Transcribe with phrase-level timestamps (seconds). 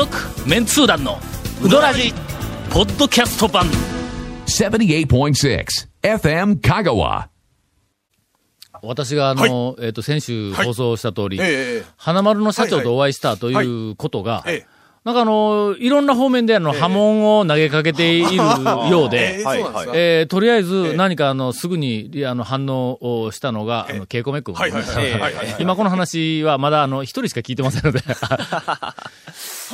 [0.00, 0.16] 続
[0.48, 1.18] メンツー団の
[1.62, 2.14] ウドラジ
[2.70, 3.66] ポッドキャスト版。
[4.46, 5.66] 78.6
[6.00, 7.26] FM Kagawa.
[8.82, 11.84] 私があの、えっ、と、先週放送した通り、ええええ。
[11.98, 19.42] 花丸の社長とお会いしたということが、ええなんかあの、いろんな方面であの、波紋を投げかけているようで、
[19.94, 24.54] えとりあえず何かあの、すぐにあの反応をしたのが、あの、ケイコメ君。
[25.58, 28.94] 今この話はまだあの、一人しか聞いてませんので、は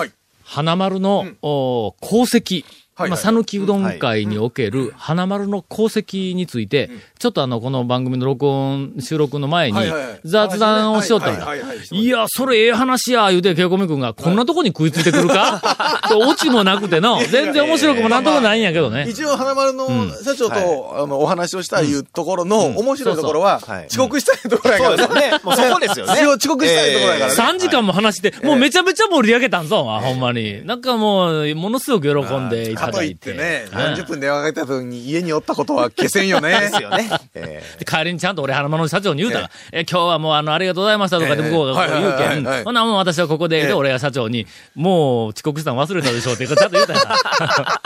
[0.04, 0.12] い。
[0.45, 2.65] 花丸の、お功績。
[2.98, 3.10] はいはい。
[3.10, 10.20] まあ、讃岐うどん会における花丸の功績について、ちょっとあの、この番組の録音、収録の前にはいはいはい。
[10.24, 11.78] 雑談をしよったんだはいはいはい。
[11.78, 11.87] はい。
[11.98, 15.60] いや、それええ話や、言うて、ケイコメ君が、こんなとこに食いついてくるか？
[16.09, 19.06] でオチもなくての、全然面白くもなんともないんやけどね。
[19.10, 19.88] 一応、花丸の
[20.24, 24.96] 社長と、あの、お話をしたいうところの、面白いところは遅刻したいところやから。
[24.96, 25.40] そうですよね。
[25.43, 26.12] もうそこですよね。
[26.15, 27.56] 一応遅刻したいところやからね。
[27.56, 30.65] 3時間も話して、もうめちゃめちゃ盛り上げたんぞ、ほんまに。
[30.66, 33.12] なんかもう、ものすごく喜んでいたかとい。
[33.12, 36.59] っててね、うん40分電話かけた時に家におったことは消せんよね。
[36.60, 37.10] ですよね。
[37.34, 47.18] えで帰りにちゃんと俺、花丸の社長に言うたら、え今日はもうあの、ありがとうございましたとかでええ向こうがこう言うけん、ほんならもう私はここで、で、俺が社長に、もう遅刻したの忘れたでしょうってちゃんと言うたら、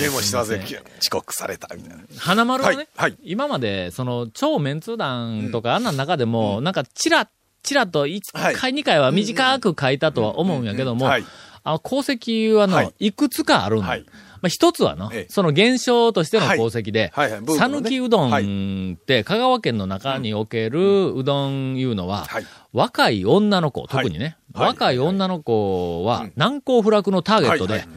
[0.00, 0.42] メモしてま。
[0.42, 2.04] 遅刻された、みたいな。
[2.18, 2.88] 花丸はね、
[3.22, 7.28] 今まで、その、超メンツー団とかあんな中でも、なんか、チラッ、
[7.62, 11.24] チラッと1はい回、2回は短く書いたとは思うんやけども、はい。
[11.70, 12.94] あの、功績はの、はい。
[12.98, 13.86] い、くつかあるんだ。
[13.86, 14.04] はい。
[14.42, 15.26] まあ、一つはの、ええ。
[15.28, 22.46] その現象としての功績で、讃岐うどんって、香川県の中におけるうどんいうのは、はい。
[22.72, 24.68] 若い女の子、特にね、はい。
[24.68, 27.82] 若い女の子は、難攻不落のターゲットで、はい。
[27.82, 27.88] はい。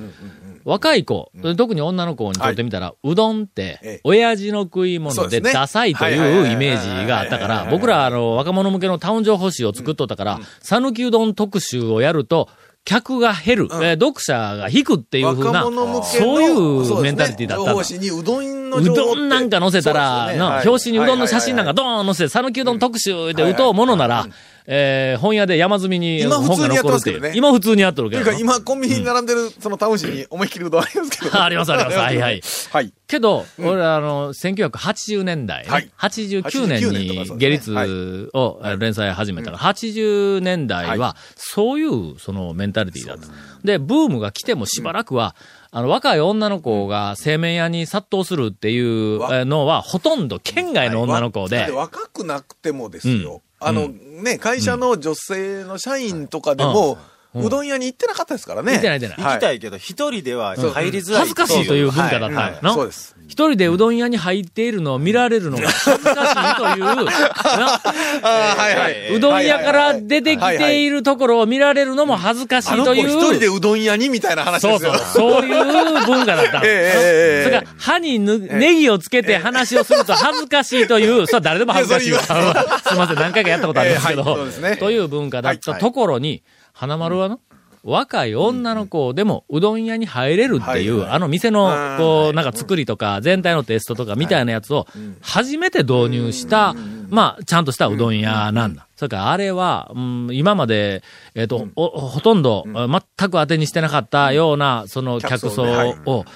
[0.65, 12.49] 若い子、特に女の子にとってみたら、うどんってええ、親父の食い物でダサいとはいはいはいはいいうイメージがあったから、はいはいはいはい僕ら、あの、若者向けのタウン情報誌を作っとったから、讃岐うどん特集をやると、
[12.85, 20.39] 客が減る、えー読者が引くっていうふうな、そういうメンタリティだったにうどんのうどんなんか載せたら、ね。
[20.39, 24.27] はい表紙にうどんの写真なんかドーン載せて、讃岐うどん特集で打とうものなら、
[24.65, 27.31] えー本屋で山積みに今普本が通にやって残るけどね。
[27.35, 28.39] 今普通にやっとるけどというか。
[28.39, 31.37] 今コンビニに並んでるそのタウン誌に思いっきりうどんありますけど。
[31.41, 31.97] ありますあります。
[31.97, 32.41] はいはい。
[32.71, 32.93] はい。
[33.07, 35.91] けど、俺あの、1980年代ね、はい。
[35.99, 43.27] 89年89年とかに下律を連載始めたから、80年代は、そういうそのメンタリティだった。
[43.63, 45.35] で、ブームが来てもしばらくは、
[45.71, 51.71] あの、若い女の子が製麺屋に殺到するっていうのは、ほとんど県外の女の子で。
[51.71, 53.41] 若くなくてもですよ。
[53.63, 53.67] うん。
[53.67, 56.97] あの、ね、会社の女性の社員とかでも、
[57.35, 58.73] うどん屋に行ってなかったですからね。
[58.73, 59.17] 見てない見てない。
[59.17, 61.19] ー行きたいけど、一人では入りづらい。
[61.21, 62.35] 恥ずかしいという文化だった。
[62.35, 62.53] はい。
[62.53, 62.73] よな。
[62.73, 63.15] そうです。
[63.27, 66.93] 一人でうどん屋に入っているのを見られるのが恥ずかしいという、な。
[68.21, 68.27] あ
[68.57, 73.09] はいはうどん屋から出てきているところを見られるのも恥ずかしいという。
[73.09, 74.93] 一人でうどん屋にみたいな話そうですよ。
[74.93, 75.45] そう、そう。
[75.47, 76.59] いう文化だった。
[76.59, 76.65] の。
[76.65, 82.13] ええええええそれから、歯にぬネギをつけて話をすると恥ずかしいという、それは誰でも恥ずかしい。
[82.13, 84.25] すいません、何回かやったことありますけええはい。
[84.25, 87.39] そうどですね、という文化だったところに、花丸はの、
[87.83, 94.87] 若い女の子でもうどん屋に入れるっていう、はいあの店の、うんこう、なんか作りとか、全体のテストとかみたいなやつを、
[95.21, 96.75] 初めて導入した、
[97.09, 98.87] まあ、ちゃんとしたうどん屋なんだ。
[98.95, 101.03] それからあれは、うん、今まで、
[101.35, 102.89] えっ、と、おほとんど、全
[103.29, 106.31] く当てにしてなかったような、その客層を、あ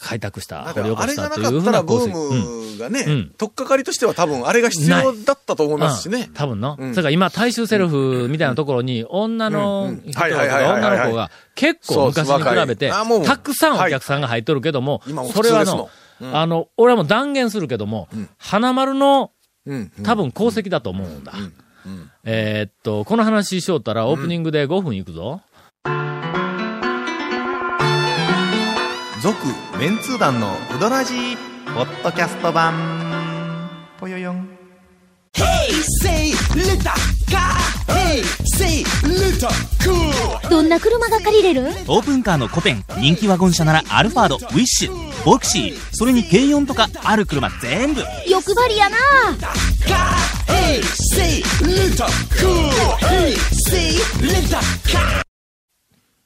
[0.00, 2.08] 開拓した、掘り起こしたというふうな功績。
[2.08, 2.14] うん。
[2.14, 3.30] ームがね、うん。
[3.36, 6.26] とっかかりとしては多分あれが必要だったと思いますしね。
[6.28, 6.34] うん。
[6.34, 6.76] 多分の。
[6.78, 6.90] うん。
[6.94, 12.92] それから今、大衆セルフみたいなところに、女の人女の子が結構昔に比べて、
[13.24, 15.02] たくさんお客さんが入っとるけども
[15.32, 15.88] それはの
[16.20, 18.08] あの、俺はもう断言するけども、
[18.38, 19.32] 花丸の
[19.66, 19.92] うん。
[20.02, 21.32] 多分功績だと思うんだ。
[22.24, 25.40] えーっと、この話しよったらオープニングで5分いくぞ。
[29.20, 29.36] 続、
[29.78, 32.74] メンツー団のうどらじポッドキャスト版。
[34.00, 34.48] ぽよよん。
[36.02, 36.76] Say little
[37.28, 37.54] car.
[37.86, 39.48] Hey, say little
[39.80, 40.50] cool.
[40.50, 41.62] どんな車が借りれる？
[41.86, 48.02] オープンカーのコペン、人気ワゴン車ならアルファード、ウィッシュ、ボクシー、それに軽4とかある車全部。
[48.28, 48.96] 欲張りやな.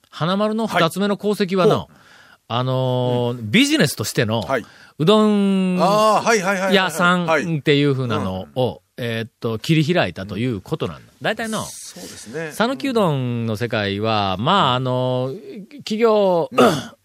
[0.08, 1.86] 花丸の二つ目の功績はな、
[2.54, 4.64] あのービジネスとしての、はい。
[4.98, 5.76] うどん。
[5.76, 11.12] 屋さはいんっていうふうなのを、えーっと、切り開いたということなんだ。
[11.22, 12.52] 大体の、そうですね。
[12.52, 15.34] 讃岐うどんの世界は、まあ、あの、
[15.78, 16.50] 企業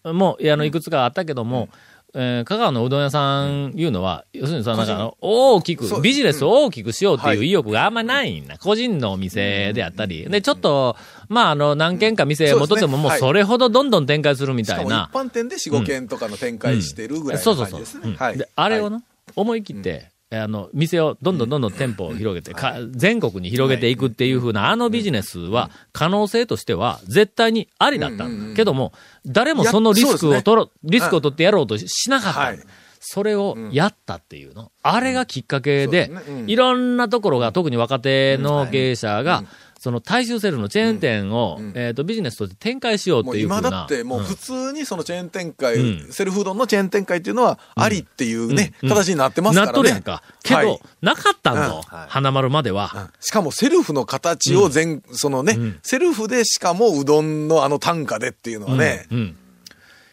[0.04, 1.70] も、あの、いくつかあったけども、
[2.14, 8.56] えー香川のうどん屋さんいうのは、要するにさ、なんかあの、大きく、ビジネスを大きくしようっていう意欲があんまないんだ。
[8.58, 10.28] 個人のお店であったり。
[10.28, 10.96] で、ちょっと、
[11.28, 15.10] まあ、あの、何軒か店うん持っとってももうそれほどどんどん展開するみしたいな。
[15.12, 17.80] 般店で4、5軒とかの展開してるぐらいそうそうそう。
[17.80, 18.16] の感じですね。
[18.18, 18.32] はい。
[18.32, 18.92] うんで、あれをはい。
[18.92, 19.02] な、
[19.36, 28.54] 思い切って、あの、店をどんどんどんどん店舗を広げて、か全国に広げていくっていうふうな、あのビジネスは、可能性としては、絶対にありだったんだ。
[28.54, 28.92] けども、
[29.24, 32.62] 誰もそのリスクを取ろ、リスクを取ってやろうとしなかった。
[33.00, 34.70] それをやったっていうの。
[34.82, 36.10] あれがきっかけで
[36.46, 39.44] いろんなところが、特に若手の経営者が、
[39.78, 43.58] その大衆セルのチェーン店を、えっと、ビジネスとして展開しようっていうふうな。
[43.60, 46.12] 今だってもううん普通にそのチェーン展開、うん。
[46.12, 48.88] セルフうどんのチェーン展開っていうのはありっていうね、うん。
[48.88, 49.72] 形になってますからね。
[49.72, 50.24] なっとるやんか。
[50.42, 50.80] けど、はい。
[51.00, 51.82] なかったんはい。
[52.08, 53.10] 花丸までは。
[53.20, 55.78] しかもセルフの形を全、そのね、ん。
[55.82, 59.36] セルフでしかもうどんのあの単価でっていうのはね、うん。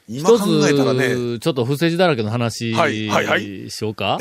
[0.07, 3.07] 今一考えたらね、つ、ちょっと不正字だらけの話、はい。
[3.07, 3.25] はい。
[3.25, 3.71] はい。
[3.71, 4.19] しようか？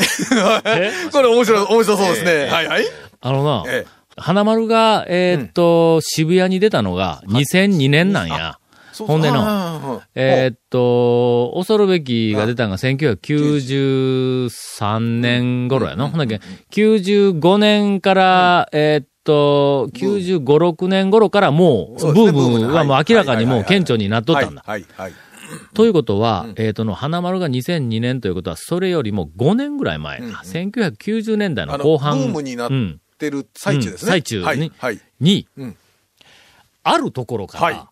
[0.64, 2.46] え これ面白い、面白そうですね。
[2.50, 2.66] はい。
[2.66, 2.86] はい。
[3.20, 8.58] あのな、え花丸が、えーっと、渋谷に出たのが2002年なんや。
[8.96, 9.44] ほんでの
[9.80, 16.08] のえーっと、恐るべきが出たのが1993年頃やの。
[16.08, 16.40] ほんだけ、
[16.70, 24.62] 95年から、えーっと、95、6年頃からもう、うですねームがもう明らかにもう顕著になっとったんだ。
[24.64, 25.12] はい、はい、はい。
[25.74, 32.18] ということは、えっ、との、花丸が2002年ということは、それよりも5年ぐらい前か、1990年代の後半。
[32.18, 32.68] ームになっ
[33.24, 34.06] うんてる最中ですね。
[34.06, 34.44] うん最中に。
[34.44, 35.00] はい、はい。
[35.20, 35.76] に、うん。
[36.82, 37.86] あるところから、はい。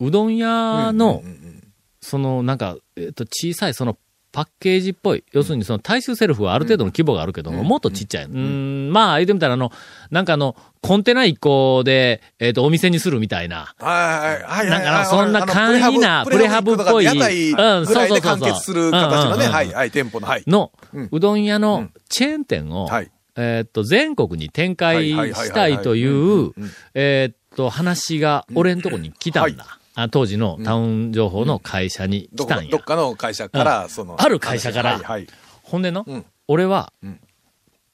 [0.00, 1.58] うどん屋の、うんうんうん
[2.00, 3.98] その、なんか、えっ、と、小さい、その、
[4.30, 5.24] パッケージっぽい。
[5.32, 8.24] 要するに、その、大衆セルフはある程度の規模があるけども、もっとちっちゃい。
[8.24, 9.72] うん、まあ、言ってみたら、あの、
[10.10, 13.74] なんかあの、コンテナ1個で、えっ、と、お店にするみたいな。
[13.78, 14.68] はいはいはい。
[14.68, 14.84] はい。
[14.84, 17.06] なんかそんな簡易なプレハブっぽい。
[17.06, 18.38] うんそうそうそうそう。
[18.40, 20.44] 結する形のね、うんうんうんはい、はい、店舗の、はい。
[20.46, 23.10] のうん、うどん屋のチェーン店を、はい
[23.40, 26.52] えーっと、全国に展開したいといういうんうん、
[26.94, 29.64] えーっと、話が俺んとこに来たんだ。
[29.64, 33.06] はあ当時のタウン情報の会社に来たんやどこかどっ。
[33.06, 34.20] かの会社から、その。
[34.20, 35.26] ある会社からはい、はい。
[35.62, 37.20] ほんでのうん、俺はうん、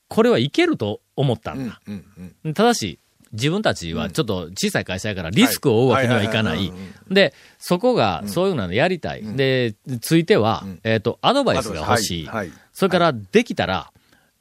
[0.08, 2.04] これはいけると思ったうんんだ。、うん、
[2.44, 2.54] うん。
[2.54, 2.98] ただし、
[3.32, 6.72] 自分たちはちょっと小さい会社やからリスクを負うわけにはいかない。
[7.10, 9.22] で、そこがそういうのやりたい。
[9.22, 12.30] で、ついてはん、えーっと、アドバイスが欲しい。
[12.72, 13.92] それから、できたら、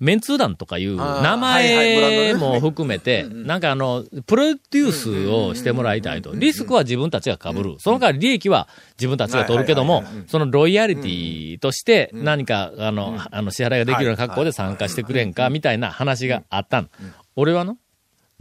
[0.03, 6.35] メンツー団とかいう名前も含めて、なんかあの、プロデュースをしてもらいたいと。
[6.35, 7.77] リスクは自分たちが被る。
[7.79, 8.67] その代わり利益は
[8.99, 16.89] 自分たちが取るけどもそのロイヤリティとして何か、あの、あの、支払いができるような格好で参加してくれんか、みたいな話があったの。
[17.37, 17.77] 俺はの、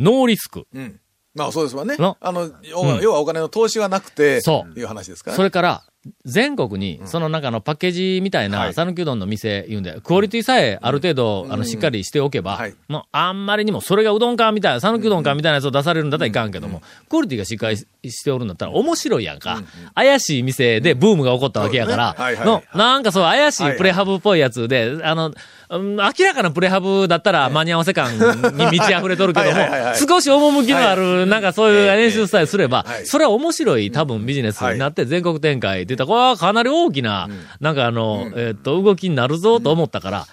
[0.00, 0.66] ノーリスク。
[0.74, 0.98] うん。
[1.34, 2.18] まあそうですわねの？
[2.20, 5.30] あの、要は要はお金の投資はなくて、そういう話ですか？
[5.30, 5.36] ら。
[5.36, 5.82] それから、
[6.24, 8.74] 全国に、その中のパッケージみたいな、はい。
[8.74, 17.86] 讃岐うどんの店言うんで、クオリティさえある程度、あの、しっかりしておけばはい、もうあんまりにも、それがうどんかみたいな、讃岐うどんかみたいなやつを出されるんだったらいかんけども、クオリティがしっかりし
[18.24, 19.62] ておるんだったら面白いやんか。
[19.94, 25.32] 怪しい店でブームが起こったわけやからの、なんかそう、怪しいプレハブっぽいやつで、あの、うん
[25.72, 29.56] 明らかなプレハブだったら間に合わせ感に満ち溢れとるけども
[29.94, 33.06] 少し趣のある、なんかそういう練習スタイルすればは、い。
[33.06, 37.28] それは面白い多分ビジネスになって全国展開って言ったら、これはかなり大きな、
[37.60, 40.26] なんかあの、えっと、動きになるぞと思ったから、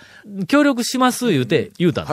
[0.47, 2.09] 協力します言うて、言うたの。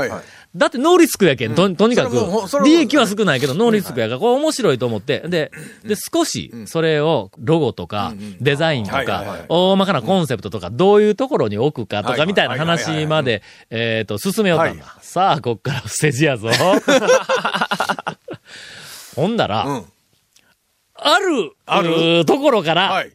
[0.56, 2.16] だってノーリスクやけん、ととにかく
[2.64, 5.50] 利益は少ないけど、ノーリスクやから、これ面白いと思って、で、
[5.84, 14.98] で、少し、それを、ロゴとか、デザインとか大まかなコンセプトとか、どういうところに置くかとか、はいみたいな話まで、えっと、進めよったんだは。
[15.02, 16.48] さあ、こっからステージやぞ。
[19.14, 19.84] ほんだら、うん。
[20.94, 22.24] ある、ある？
[22.24, 23.12] ところから、はい。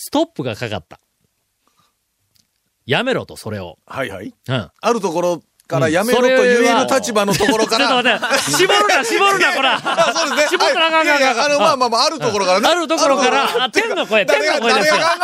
[0.00, 1.00] ストップがかかった。
[2.86, 3.78] やめろと、それを。
[3.84, 4.32] はいはい。
[4.48, 4.70] うん。
[4.80, 8.18] あるところからやめろうんと言える立場のところかちょっとら。
[8.18, 9.74] 待って、絞るな、絞るな、こら。
[9.76, 10.58] あそうですね。
[10.58, 12.68] 絞ったらあかんあかんあかあの、まあまあまあ、あるところからね。
[12.70, 14.96] あるところから、あ天の声、天の声ですよ。
[14.96, 15.18] なん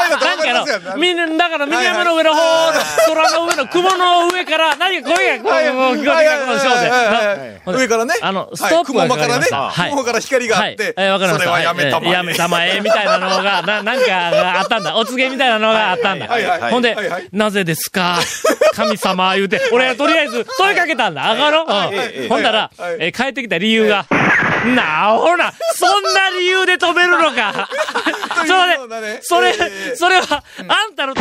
[0.66, 2.40] かの、みんな、だから、南山の上の方
[2.72, 2.72] の、
[3.08, 7.76] 空の上の雲の上から、何か声が、こう、聞こえてきたこの小はいはいはいではい。
[7.80, 8.14] 上からね。
[8.20, 9.02] あの、はいストップが。
[9.08, 9.46] 雲間からね。
[9.90, 10.92] 雲から光があって。
[10.94, 12.10] それはやめたまえ。
[12.12, 14.94] やめたまえ、みたいなのが、な、なんかがあったんだ。
[14.94, 16.28] お告げみたいなのがあったんだ。
[16.70, 16.94] ほんで
[17.32, 18.18] なぜですか？
[18.74, 21.30] 神様言うて、俺はとりあえず問いかけたんだ。
[21.30, 22.24] あがろう。
[22.24, 22.96] んほんだら、はい。
[23.00, 24.06] えー帰ってきた理由が、
[24.74, 27.68] なあ、ほら、そんな理由で止めるのか。
[28.46, 29.14] そうだね。
[29.14, 31.14] ね、それえ、ーそれは、あんたの、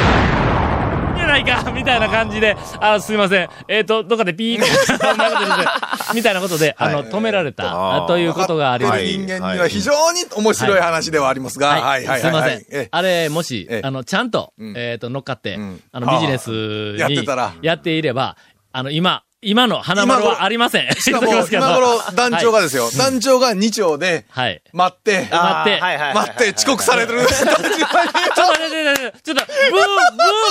[1.34, 3.50] ないかみたいな感じで、あすいません。
[3.68, 5.66] えっ、と、どっかでピーって、そんなことですね
[6.13, 9.04] みたいなことで、あの、止められた、ということがあります。
[9.04, 12.22] 人間には非常に面白い話ではありますが、はいはいはい。
[12.22, 12.88] すいませんえ。
[12.92, 18.38] あれ、もし、あの、ちゃんと、えっと、乗っかってん、あの、ビジネスにやってたらやっていれば、
[18.72, 20.92] あの、今、今の花丸はありません。
[20.96, 24.62] しかも、 今頃、団長がですよ、はい団長が2丁で、はい。
[24.72, 27.26] 待って、待って待って、遅刻されてる。
[27.26, 29.84] ちょっと待って、ちょっと待って、ちょっと、ブー、ブ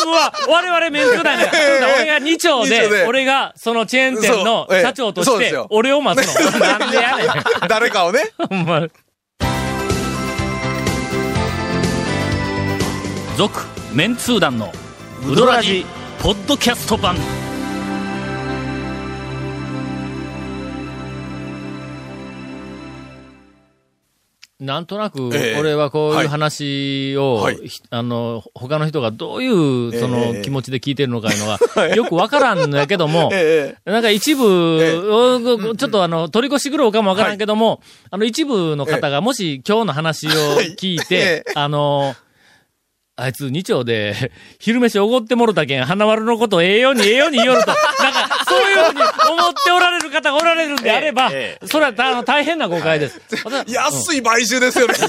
[0.03, 1.65] ームは我々メンツ団だから。
[1.65, 6.59] そうだ俺が2丁でで、俺がそのチェーン店の社長として俺を待つの。
[6.59, 7.29] なんでやねん。
[7.69, 8.31] 誰かをね。
[8.49, 8.87] ほんま。
[13.37, 13.61] 続、
[13.93, 14.73] メンツー団の、
[15.27, 15.87] ウドラジ、
[16.21, 17.17] ポッドキャスト版。
[24.63, 27.57] なんとなくええ、俺はこういう話を、はい。
[27.69, 30.09] ひあの、他の人がどういう、そえ。
[30.09, 31.59] の、え気持ちで聞いてるのかいうのが、
[31.95, 33.91] よくわからんのやけども、 ええ。
[33.91, 34.45] なんか一部、
[35.13, 40.31] おちょっとあの、取り越し苦労かもわからんけども、あの一部の方がもし今日の話を
[40.79, 41.53] 聞いて、ええ。
[41.57, 42.15] あの、
[43.17, 49.01] あいつ二丁で、昼飯おごってもろたけん、花丸のことええようにええように言いよると、なんか、そういうふうに
[49.41, 53.21] 思っておられる方がおられるんであれば、えそれはたあの大変な誤解です。
[53.45, 54.95] 私安い買収ですよね。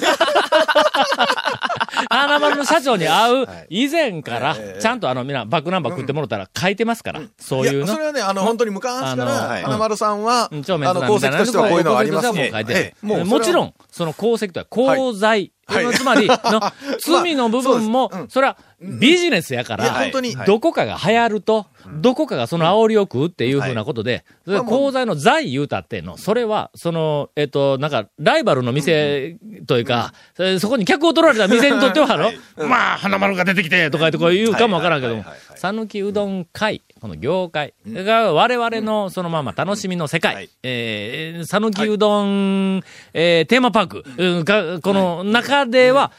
[2.09, 7.99] 花丸の社長に会う以前からええ、ちゃんとあの、みんなバックナンバー食ってもろたら書いてますから、そういうや、のそ。
[7.99, 12.27] れはね、あの、本当に昔から、はい花丸さんは、あの、功績としてはこういうのはあります。
[12.27, 13.39] 功績としてはもう書いてええもうそれは。
[13.39, 15.51] もちろん、その功績とは功罪。
[15.65, 15.93] はい。
[15.93, 16.61] つまり、 の、
[16.99, 20.35] 罪の部分も、それはビジネスやから、本当に。
[20.45, 21.67] どこかが流行ると、
[22.01, 30.13] どこかがその煽りを食うっていうふうなことで、それで功罪の罪言うたってんの、それは、その、えっと、なんか、ライバルの店というか、
[30.59, 32.31] そこに客を取られた店にとっては、あの、
[32.67, 42.81] まあ、花丸が出てきて、とか言ってこう言うかもわからんけども、讃岐うどん会、この業界が我々のそのまま楽しみの世界、えー、讃岐うどん、
[43.13, 44.45] えーテーマパーク、うん。
[44.45, 46.13] が、この中では、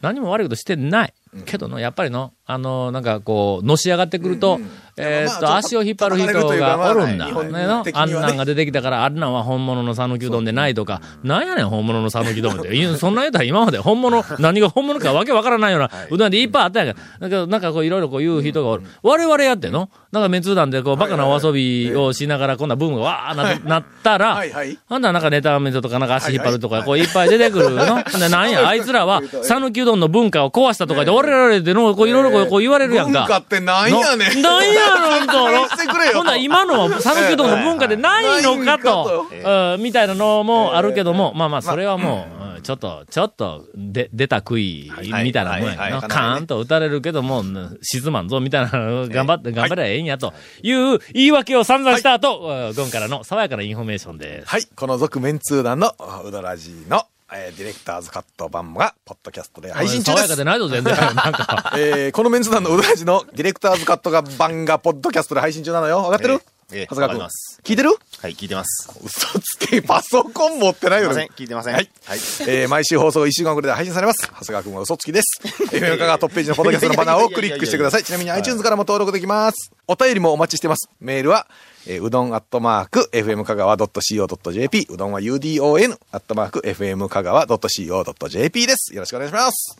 [0.00, 1.14] 何も悪いことしてない。
[1.44, 4.60] けどの、やっぱりの、あの、なんかこう、のし上がってくると、
[4.96, 7.28] えーっと、まあ足を引っ張る人がおるんだ。
[7.30, 12.68] まあねのあんなんが出てきたから、あんなんは本物の讃岐うどんでないとか、なんやねん、本物の讃岐うどんって。
[12.98, 17.28] そんなん言うたら今まで本物、何が本物かわけわからないような、うどんでいっぱいあったんやから。
[17.28, 18.82] だけど、なんかこう、いろいろこう言う人がおる。
[19.02, 19.88] 我々やっての？
[20.12, 24.78] なんか滅団でこう、バカなお遊びをしながら、こんなブームがわーななったら、はいはい。
[24.88, 27.84] ほんならなんかネタメントとかなんか足引っ張るとか、こういっぱい出てくるの？
[28.30, 33.20] なんや、あいつらは、 讃岐うどんの文化を壊したとかで、俺らでの、こういろいろこうこう言われるやんか。
[33.20, 34.42] 文化ってなんやねん。
[34.42, 35.34] ななんやろんと。
[36.14, 44.90] ほんなら今のは讃岐うどんの文化でないのかと、うんみたいなのもあるけども、まあまあ、それはもう、うんちょっと、ちょっと、で、出た杭
[45.22, 46.02] みたいなもんやな。
[46.02, 54.48] カーンと打たれるけども、うん沈まんぞ、みたいな、頑張って、頑張ればええんやという言い訳を散々した後、うんゴンからの爽やかなインフォメーションです。
[54.48, 54.64] はい。
[54.74, 57.04] この続メンツー団のうどらじの、
[57.36, 60.44] えーディレクターズカット版が、ポッドキャストで配信中です爽やかで。
[60.44, 60.94] ないぞ、全然。
[60.94, 61.72] なんか。
[61.76, 65.98] えーこのメンツー団のうどらじのディレクターズカットが版がポッドキャストで配信中なのよ。
[65.98, 66.34] わかってる？
[66.72, 67.28] ええええ長谷川君。
[67.64, 67.90] 聞いてる？
[67.90, 68.88] はい、聞いてます。
[69.02, 71.36] 嘘つけ、パソコン持ってないよねすいません、。
[71.36, 71.74] 聞いてません。
[71.74, 71.90] はい。
[72.06, 72.18] はい。
[72.46, 74.22] えー毎週放送1週間遅れで配信されます。
[74.28, 75.40] 長谷川くんは嘘つきです。
[75.74, 78.04] FM 香川トップページのポッドキャストのバナーをクリックしてください。
[78.04, 79.72] ちなみに iTunes からも登録できます。
[79.86, 80.88] お便りもお待ちしてます。
[81.00, 81.46] メールは、
[81.86, 88.94] えーうどんアットマーク、FM 香川 .co.jp、うどんは UDON、アットマーク、FM 香川 .co.jp です。
[88.94, 89.76] よろしくお願いします。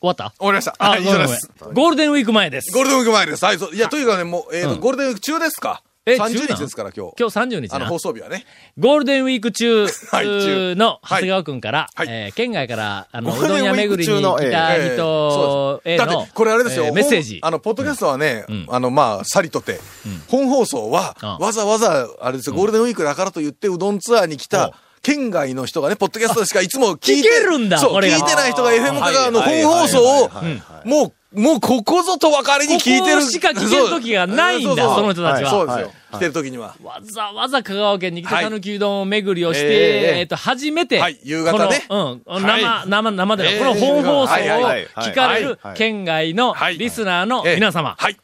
[0.00, 0.32] 終わった？
[0.38, 0.74] 終わりました。
[0.78, 1.50] あ、はい、以上です。
[1.72, 2.72] ゴールデンウィーク前です。
[2.72, 3.44] ゴールデンウィーク前です。
[3.44, 5.82] はい、そういや、というかね、もう、えーとうんゴールデンウィーク中ですか？
[6.04, 6.56] え中 ?30 なん？
[6.56, 7.12] 日ですから、今日。
[7.16, 7.98] 今日30日あの、な放。
[8.00, 8.44] 送日はね。
[8.76, 17.38] ゴールデンウィーク中はい中の長谷川くんから、はいえー県外から、あの、うどん屋巡りに来たええ人へのだって、、これあれですよ、えーメッセージ。
[17.40, 19.78] 本あの、ポッドキャストはね、んあの、まあ、さりとて、
[20.28, 30.30] 本放送は、あわざわざ、あれですよ、ゴールデンウィークだからと言って、うどんツアーに来おた、県外の人がね、ポッドキャストでしかいつも聞い聞てけるんだそう、聞いてない人が FM 香川のはい本放送を
[30.84, 33.16] もう、もうここぞと分かりに聞いてる。
[33.16, 36.16] ここしか聞ける時がないんだその人たちはそうですよはい。
[36.16, 36.76] 来てる時には。
[36.82, 39.70] わざわざ香川県に来て、はいたぬきうどん巡りをして、え
[40.16, 48.16] ええっと、初めて、はい夕方ねこの、うん、はい生、生、生でこの本放送を聞かれるはい県外のはいリスナーのええ皆様、はい。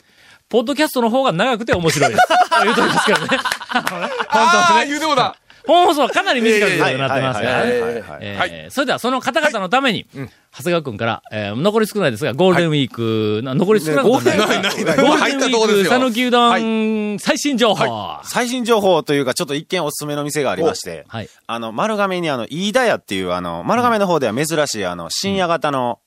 [0.49, 2.23] ポッドキャストの方が長くて面白いです。
[2.62, 3.26] 言うとりますけどね。
[3.68, 4.87] あのねあね。
[4.87, 5.37] 言うてもだ。
[5.68, 8.68] 本放送はかなり短くはいなってますからね。
[8.70, 10.06] それではその方々のために、
[10.50, 14.04] 長谷川くんから、えー残り少ないですが、ゴールデンウィーク、な残り少ない。
[14.04, 15.30] ゴール入
[15.66, 15.90] デンウィーク。
[15.90, 17.84] 讃岐うどん、最新情報。
[17.84, 21.28] は最新情報というか、ちょっと一見おすすめの店がありまして、い。
[21.46, 26.00] あの、丸亀にあの、飯田屋っていう、あの、丸亀の方では珍しい、あの、深夜型の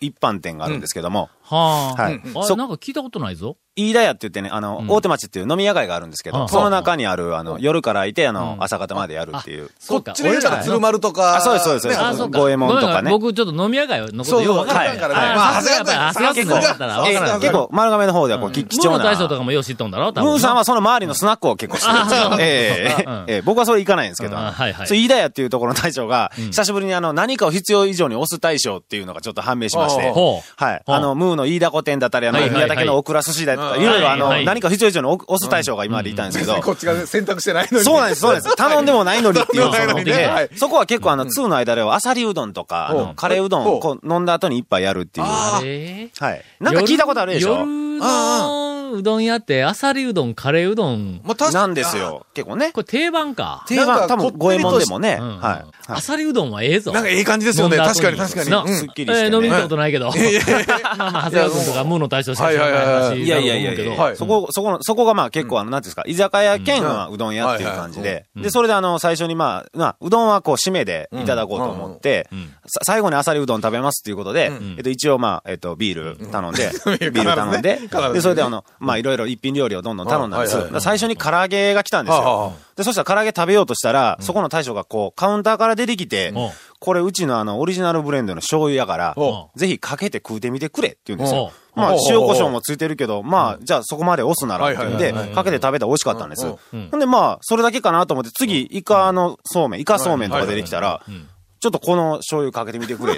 [0.00, 2.02] 一般店があるんですけども、はあ。
[2.02, 3.56] はいあそなんか聞いたことないぞ。
[3.76, 9.70] 飯田屋って言ってね、あの、ん大手町っていう飲み屋街があるんですけうんど、その中にある、あの、夜からいて、あのう、ん朝方までやるっていう。
[9.78, 11.36] そっちで言うたら鶴丸とか。
[11.36, 12.38] あそうですそうですねそうですあ、そうか。
[12.38, 17.40] 五右衛門とかね僕ちょっと飲み屋街のことよくわからんそうそうわからねあまあ長谷川君さすがだったらわからない。
[17.40, 19.04] 結構、丸亀の方ではこう、き貴ムーの重な。
[19.04, 20.30] 大将とかもよう知っとんだろ多分。
[20.30, 22.42] ムーさんはその周りのスナックを結構知ってる。
[22.42, 24.36] ええ僕はそれ行かないんですけど。
[24.36, 30.12] うんはいはいそう、飯田屋っていうところの大将が、久しぶりにあの、何かを必要以上に押す大将っていうのがちょっと判明しまして。
[30.56, 30.82] はい。
[30.86, 36.54] あの、ムーの飯田古典だったり、あの、宮崎のオクラ寿司だったり、うんいろいろあの、何か必要以上に押す大将が今までいたんですけど。
[36.62, 37.84] こっちが選択してないのに。
[37.84, 38.56] そうなんです、そうなんです。
[38.56, 40.48] 頼んでもないのにっていうの頼んでもないのにねはい。
[40.48, 45.26] で、そこは結構あの、通の間では、アサリうどんとか、カレーうどんをこう飲んだ後に一杯やるっていう。
[45.26, 46.62] はえい。
[46.62, 47.58] なんか聞いたことあるでしょ？
[47.58, 52.26] 夜のうどん屋って、あさりうどん、カレーうどん、まあ、確かなんですよ。
[52.34, 52.72] 結構ね。
[52.72, 53.64] これ定番か。
[53.68, 55.18] 定番、なんか多分、五右衛門でもね。
[55.20, 55.38] うん。
[55.38, 55.64] はい。
[55.86, 56.92] あさりうどんはええぞ。
[56.92, 57.76] なんかええ感じですよね。
[57.76, 58.50] 確かに確かに。
[58.50, 58.62] な。
[58.62, 59.18] うんすっきりしてね。
[59.26, 60.10] えー飲みに行ったことないけど。
[60.98, 72.36] まあまあ、長谷川君とかムーの大将しか知らない話いやいやいやいや、そこ、そこの、そこがまあ結構あの、なんていうんですか、居酒屋兼まあうどん屋っていう感じで、で、それであの、最初にまあ、まあ、うどんはこう、締めでいただこうと思って、さ
[72.82, 76.70] 最後にあさりうどん食べますっていうことで、えっと、一応まあ、えっと、ビール頼んで、
[77.10, 77.78] ビール頼んで
[78.12, 80.56] で、それであの、まあ、いろいろ一品料理をどんどん頼んだんです。
[80.80, 82.52] 最初に唐揚げが来たんですよ。
[82.76, 91.52] で、そしたら唐揚げ食べようとしたら、そこの大将がこう、カウンターから出てきてうん、これうちのあの、オリジナルブレンドの醤油やからうん、ぜひかけて食うてみてくれって言うんですよ。
[91.76, 91.82] うん。
[91.82, 96.46] まあ塩胡椒もついてるけど、まあ、じゃあそこまで押すならってんでかけて食べたら美味しかったんです。
[96.46, 96.88] うん。
[96.90, 101.02] ほんでまあ、それだけかなと思って、次、イカのそうめん、イカそうめんとか出てきたら、
[101.60, 103.16] ちょっとこの醤油かけてみてくれ。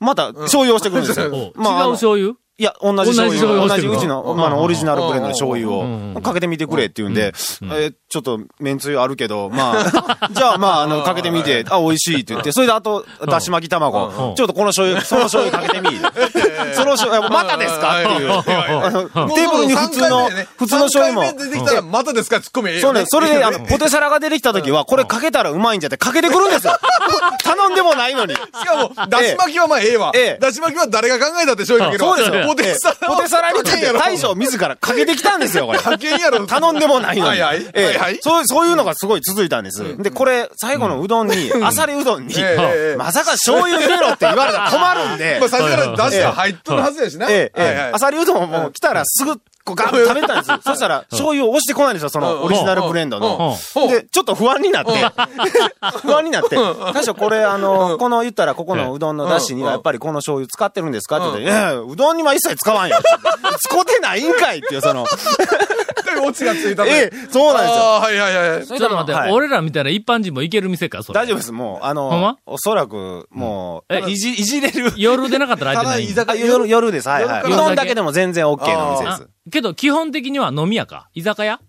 [0.00, 1.30] また、醤油をしてくるんですおよ。
[1.30, 1.52] 違う
[1.92, 2.34] 醤油？
[2.60, 3.76] いや、同じ醤同じ醤油油。
[3.76, 16.00] 同じうちの、まあオリジナルブレンドの醤油うんをかけてみてくれって言うんで、えーちょっと、めんつゆあるけど、まあ、 じゃあまあ、あの、かけてみて、あ、美味しいって言って、それであと、だし巻き卵、ちょっとこの醤油、 その醤油かけてみ。
[16.74, 18.00] その醤油、またですか？
[18.00, 18.42] っていう。
[18.42, 21.22] テーブルに普通の、普通の醤油も。
[21.22, 21.26] 3。
[21.26, 22.40] 回目出てきたら、またですか？
[22.40, 22.80] ツッコミ。
[22.80, 26.72] そうね、それで、あの、ポテサラが出てきた時は、これかけたらうまいんじゃって、かけてくるんですよ。
[27.44, 28.34] 頼んでもないのに。
[28.34, 30.12] しかも、だし巻きはまあええわ。
[30.14, 30.38] ええ。
[30.40, 32.16] だし巻きは誰が考えたって醤油かけるわ。
[32.16, 32.47] そうですよ。
[32.48, 33.16] ポテサラを。
[33.16, 33.62] ポテサラに
[33.98, 35.78] 大将自らかけてきたんですよ、これ。
[35.78, 36.46] かけんやろ。
[36.46, 37.40] 頼んでもないのに。
[37.40, 37.58] はい
[37.96, 39.96] はいそう、そういうのがすごい続いたんです。
[39.98, 42.34] で、これ、最後のうどんに、あさりうどんに、
[42.96, 47.26] まさか醤油入れろって言われたら困るんでまあ、、最初からだしが入っとるはずやしな。
[47.30, 50.60] ええ、あさりうどんも来たらすぐ、こうガ食べたんですよ。
[50.62, 53.56] そしたら、醤油を押してこないんですよ、そのオリジナルブレンドの。
[53.76, 53.88] うん。
[53.88, 54.92] で、ちょっと不安になって、
[56.02, 62.96] 不安になって、大将これあの、この言ったらここのうどんの出汁にはやっぱりこの醤油使ってるんですかって言って、うどんには一切使わんよ。
[63.60, 65.06] 使ってないんかいっていう、その、
[66.20, 67.82] でオチがついたとええ、そうなんですよ。
[67.82, 68.66] ああ、はいはいはい。
[68.66, 71.20] ちょっと待って、はい俺らみたいな一般人も行ける店か、それ。
[71.20, 72.32] 大丈夫です、もう、あほんま？
[72.32, 74.92] の、おそらく、もう、えいじ、いじれる。
[74.96, 76.26] 夜でなかったら空いてない？
[76.26, 77.42] あ夜、夜です、はいはい。
[77.44, 77.94] うどんだけ？
[77.94, 79.28] でも全然 OK の店であす。
[79.50, 81.08] けど、基本的には飲み屋か？
[81.14, 81.60] 居酒屋？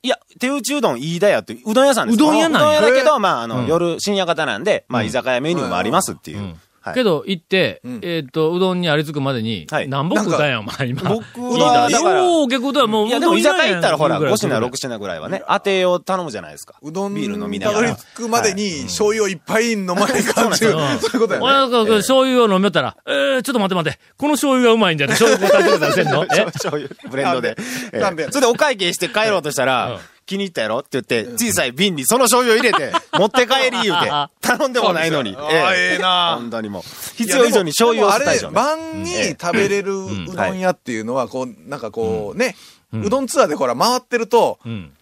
[0.00, 2.14] いや、手打ちうどん飯田屋っていう、うどん屋さんです。
[2.14, 6.54] うどん屋なんやうどん屋だけど、まあ、あの、うん夜、深夜型なんで、まあ、居酒屋メニューもありますっていう。
[6.88, 11.02] はいけど、行って、えっと、うどんにありつくまでに、はい何本食うたんや、お前、今。
[11.02, 11.22] 僕
[11.60, 14.88] はだからよう結構だよ、もう、いや、でも居酒屋行ったらほら、5品、6品。
[14.88, 16.74] 品ぐらいはね、当てを頼むじゃないですか。
[16.82, 17.98] うどんビール飲みなたどりがら。
[17.98, 20.58] 着くまでに醤油をいっぱい飲まない感じ。
[20.58, 21.46] そういうことやね。
[21.46, 26.24] 俺が醤油を飲めたら、えー、ちょっと待って待って、この醤油がうまいんじゃって、醤油こうやってしてんの？
[26.24, 27.56] え醤油、ブレンドで。
[27.92, 29.98] ええなんでそれでお会計して帰ろうとしたら、
[30.28, 34.10] 気に入ったやろって言って、小さい瓶にその醤油を入れて、 持って帰り言うて、
[34.40, 35.36] 頼んでもないのに。
[35.50, 35.98] ええ。
[35.98, 36.36] な。
[36.38, 36.82] 本当にもう。
[37.16, 42.54] 必要以上に醤油を押す大将でもあれ、晩に食べれるうどん屋っていうのは、こう、なんかこう、ね、
[42.92, 44.92] うどんツアーでほら、回ってると、うん。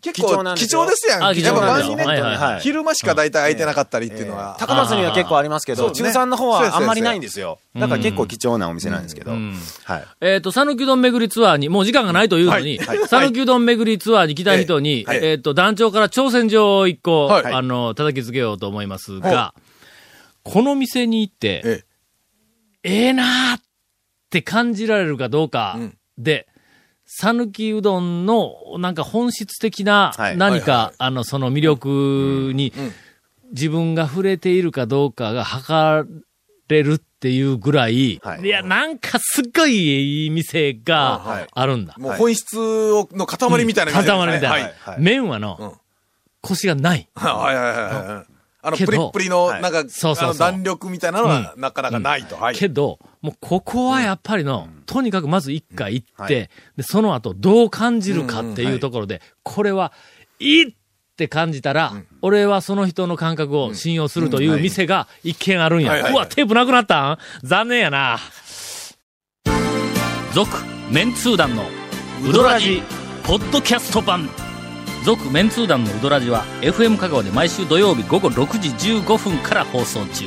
[0.00, 0.82] 結貴重構貴なんですよ。
[0.82, 1.22] 重ですやん。
[1.22, 1.54] やっ重なんですよ。
[1.54, 2.60] ぱ晩にね、はいはいはい。
[2.60, 4.56] 昼間しか大体空いてなかったりっていうのは。
[4.58, 7.58] 高松には結構ありますけど、中山の方はあんまりないんですよ。
[7.74, 9.32] だから結構貴重なお店なんですけど。
[9.32, 10.04] んはい。
[10.20, 12.98] えっ、と、讃岐うどん巡りツアーに、もう時間がないというのに、はい。
[12.98, 13.08] はい。
[13.08, 15.24] 讃岐うどん巡りツアーに来た人に、はい。
[15.24, 17.52] えっ、と、団長から挑戦状を一個、はい。
[17.52, 19.54] あの、叩きつけようと思いますが、
[20.42, 21.84] この店に行って、え
[22.84, 23.06] え。
[23.06, 23.60] えなーっ
[24.28, 25.98] て感じられるかどうかうん。
[26.18, 26.46] で、
[27.16, 30.36] 讃岐うどんの、なんか本質的なはい。
[30.36, 30.94] 何か、はいはい。
[30.98, 32.72] あの、その魅力に、
[33.52, 36.08] 自分が触れているかどうかが測
[36.68, 38.42] れるっていうぐらい、はい。
[38.42, 41.46] いや、なんかすっごいいい店がはい。
[41.52, 41.94] あるんだ。
[41.98, 44.18] もう本質をの塊みたいな店ですね。
[44.18, 44.40] 塊みたい。
[44.42, 44.48] な。
[44.50, 44.62] はい。
[44.76, 45.42] はい麺はうん。
[45.42, 45.78] の、
[46.40, 47.08] コシがない。
[47.14, 47.74] はいはいはい
[48.16, 48.34] はい。
[48.62, 49.62] あの、プリップリの、はい。
[49.62, 52.36] なんか、そうそう弾力みたいなのは、なかなかないと。
[52.36, 52.56] はい。
[52.56, 56.48] けど、もうここはやっぱりの、とにかくまず一回行って、はい。
[56.76, 59.94] で、その後どう感じるかっていうところで、これは、
[60.38, 60.74] いいっ
[61.16, 66.10] て感じたら、俺はその人の感覚を信用するという店が一軒あるんや。
[66.10, 67.18] うわ、テープなくなったん？
[67.42, 68.18] 残念やな。
[70.34, 70.50] 続
[70.90, 71.64] メンツー団の
[72.28, 72.82] ウドラジ
[73.22, 74.28] ポッドキャスト版。
[75.02, 80.26] 続メンツー団のウドラジは FM 香川で毎週土曜日午後6時15分から放送中